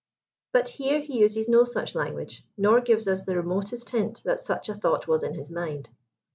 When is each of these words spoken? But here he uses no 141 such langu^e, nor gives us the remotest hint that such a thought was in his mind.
But 0.51 0.67
here 0.67 0.99
he 0.99 1.19
uses 1.19 1.47
no 1.47 1.59
141 1.59 1.75
such 1.77 1.93
langu^e, 1.93 2.41
nor 2.57 2.81
gives 2.81 3.07
us 3.07 3.23
the 3.23 3.35
remotest 3.37 3.91
hint 3.91 4.23
that 4.25 4.41
such 4.41 4.67
a 4.67 4.73
thought 4.73 5.07
was 5.07 5.21
in 5.21 5.35
his 5.35 5.51
mind. 5.51 5.91